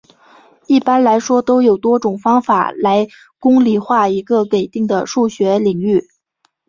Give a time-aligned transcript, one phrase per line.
[0.65, 3.07] 一般来说都有多种方法来
[3.37, 6.07] 公理化一个给定的数学领域。